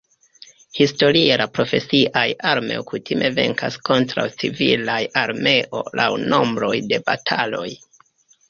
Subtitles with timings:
[0.77, 7.67] Historie la profesiaj armeoj kutime venkas kontraŭ civilaj armeoj laŭ nombro de bataloj.